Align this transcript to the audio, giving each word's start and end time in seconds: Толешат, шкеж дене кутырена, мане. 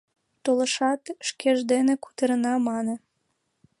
Толешат, 0.43 1.03
шкеж 1.27 1.59
дене 1.71 1.93
кутырена, 2.03 2.53
мане. 2.67 2.95